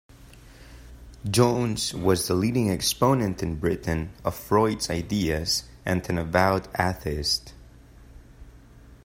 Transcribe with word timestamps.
Jones 1.29 1.93
was 1.93 2.27
the 2.27 2.33
leading 2.33 2.71
exponent 2.71 3.43
in 3.43 3.59
Britain 3.59 4.11
of 4.25 4.33
Freud's 4.33 4.89
ideas 4.89 5.65
and 5.85 6.09
an 6.09 6.17
avowed 6.17 6.67
atheist. 6.79 7.53